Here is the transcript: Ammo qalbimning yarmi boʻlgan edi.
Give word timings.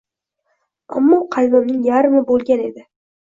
Ammo 0.99 1.19
qalbimning 1.35 1.85
yarmi 1.89 2.23
boʻlgan 2.33 2.65
edi. 2.71 2.85